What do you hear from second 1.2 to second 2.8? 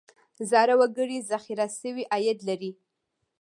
ذخیره شوی عاید لري.